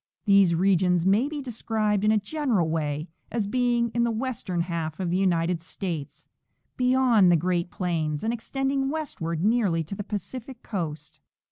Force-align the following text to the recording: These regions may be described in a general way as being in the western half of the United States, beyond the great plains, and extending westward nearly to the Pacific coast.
These 0.25 0.55
regions 0.55 1.05
may 1.05 1.29
be 1.29 1.43
described 1.43 2.03
in 2.03 2.11
a 2.11 2.17
general 2.17 2.69
way 2.71 3.07
as 3.31 3.45
being 3.45 3.89
in 3.93 4.03
the 4.03 4.09
western 4.09 4.61
half 4.61 4.99
of 4.99 5.11
the 5.11 5.17
United 5.17 5.61
States, 5.61 6.27
beyond 6.75 7.31
the 7.31 7.35
great 7.37 7.69
plains, 7.69 8.23
and 8.23 8.33
extending 8.33 8.89
westward 8.89 9.43
nearly 9.43 9.83
to 9.83 9.93
the 9.93 10.03
Pacific 10.03 10.63
coast. 10.63 11.19